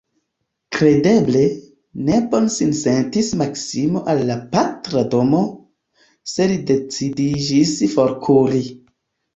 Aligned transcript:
Kredeble, 0.75 1.43
ne 2.07 2.17
bone 2.31 2.49
sin 2.55 2.73
sentis 2.79 3.29
Maksimo 3.43 4.03
en 4.15 4.25
la 4.31 4.39
patra 4.57 5.07
domo, 5.15 5.45
se 6.35 6.51
li 6.55 6.61
decidiĝis 6.75 7.79
forkuri. 7.97 8.69